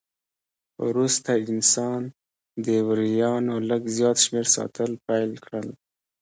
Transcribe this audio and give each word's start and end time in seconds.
وروسته 0.87 1.31
انسان 1.51 2.01
د 2.65 2.67
وریانو 2.87 3.53
لږ 3.69 3.83
زیات 3.97 4.17
شمېر 4.25 4.45
ساتل 4.55 4.91
پیل 5.07 5.31
کړل. 5.45 5.67